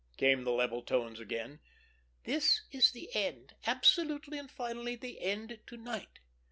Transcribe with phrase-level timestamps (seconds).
[0.17, 1.59] came the level tones again.
[2.23, 6.17] "This is the end, absolutely and finally the end to night.